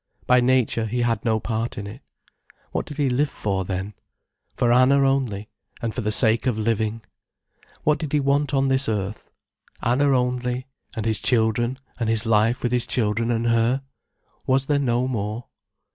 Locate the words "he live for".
2.97-3.65